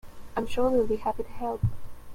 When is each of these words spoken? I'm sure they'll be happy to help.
I'm 0.35 0.47
sure 0.47 0.71
they'll 0.71 0.87
be 0.87 0.95
happy 0.95 1.21
to 1.21 1.29
help. 1.29 1.61